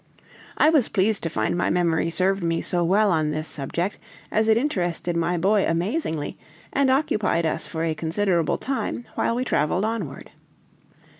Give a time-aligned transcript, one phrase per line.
[0.57, 3.99] I was pleased to find my memory served me so well on this subject,
[4.31, 6.39] as it interested my boy amazingly;
[6.73, 10.31] and occupied us for a considerable time while we traveled onward.